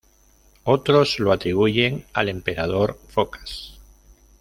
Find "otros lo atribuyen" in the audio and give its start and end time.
0.63-2.07